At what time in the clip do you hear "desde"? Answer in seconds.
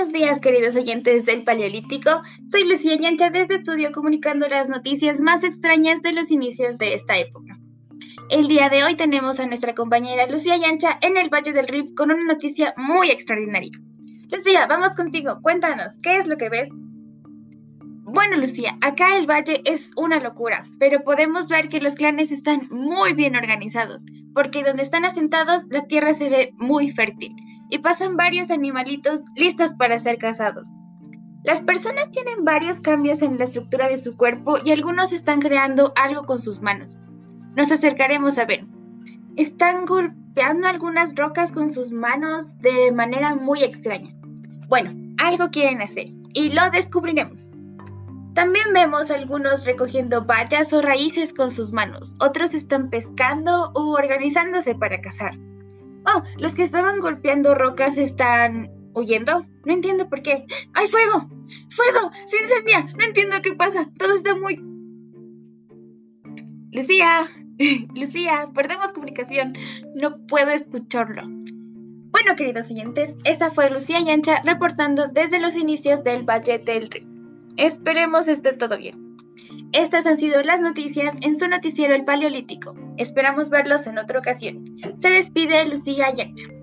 3.28-3.56, 75.06-75.38